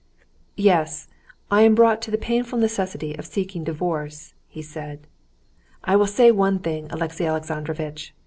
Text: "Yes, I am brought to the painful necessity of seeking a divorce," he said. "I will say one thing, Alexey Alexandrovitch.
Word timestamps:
"Yes, 0.57 1.07
I 1.51 1.61
am 1.61 1.75
brought 1.75 2.01
to 2.01 2.09
the 2.09 2.17
painful 2.17 2.57
necessity 2.57 3.15
of 3.15 3.25
seeking 3.27 3.61
a 3.61 3.65
divorce," 3.65 4.33
he 4.47 4.63
said. 4.63 5.05
"I 5.83 5.95
will 5.95 6.07
say 6.07 6.31
one 6.31 6.57
thing, 6.57 6.87
Alexey 6.89 7.27
Alexandrovitch. 7.27 8.11